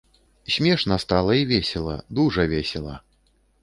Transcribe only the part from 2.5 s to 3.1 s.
весела.